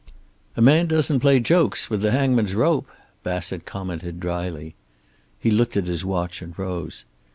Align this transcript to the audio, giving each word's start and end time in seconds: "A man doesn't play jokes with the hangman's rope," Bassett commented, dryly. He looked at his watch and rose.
"A 0.57 0.63
man 0.63 0.87
doesn't 0.87 1.19
play 1.19 1.39
jokes 1.39 1.91
with 1.91 2.01
the 2.01 2.09
hangman's 2.09 2.55
rope," 2.55 2.89
Bassett 3.21 3.67
commented, 3.67 4.19
dryly. 4.19 4.73
He 5.39 5.51
looked 5.51 5.77
at 5.77 5.85
his 5.85 6.03
watch 6.03 6.41
and 6.41 6.57
rose. 6.57 7.05